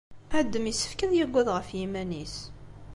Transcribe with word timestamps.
Adem 0.37 0.65
yessefk 0.67 0.99
ad 1.01 1.11
yagad 1.15 1.47
ɣef 1.55 1.67
yiman-is. 1.77 2.35